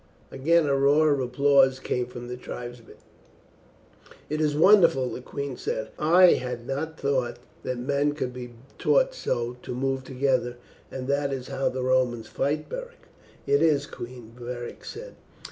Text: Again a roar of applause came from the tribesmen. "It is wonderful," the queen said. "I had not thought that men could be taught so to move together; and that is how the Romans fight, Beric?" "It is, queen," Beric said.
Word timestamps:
Again 0.31 0.65
a 0.65 0.75
roar 0.75 1.11
of 1.11 1.19
applause 1.19 1.79
came 1.79 2.07
from 2.07 2.27
the 2.27 2.35
tribesmen. 2.35 2.95
"It 4.31 4.41
is 4.41 4.55
wonderful," 4.55 5.11
the 5.11 5.21
queen 5.21 5.57
said. 5.57 5.89
"I 5.99 6.29
had 6.33 6.65
not 6.65 6.99
thought 6.99 7.37
that 7.61 7.77
men 7.77 8.13
could 8.13 8.33
be 8.33 8.55
taught 8.79 9.13
so 9.13 9.57
to 9.61 9.75
move 9.75 10.03
together; 10.03 10.57
and 10.89 11.07
that 11.07 11.31
is 11.31 11.49
how 11.49 11.69
the 11.69 11.83
Romans 11.83 12.25
fight, 12.27 12.67
Beric?" 12.67 13.09
"It 13.45 13.61
is, 13.61 13.85
queen," 13.85 14.33
Beric 14.35 14.85
said. 14.85 15.17